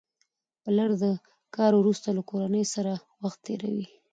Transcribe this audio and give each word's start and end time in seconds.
پلر 0.63 0.89
د 1.03 1.05
کار 1.55 1.71
وروسته 1.77 2.07
له 2.17 2.21
کورنۍ 2.29 2.63
سره 2.73 2.91
وخت 3.23 3.39
تېروي 3.45 3.85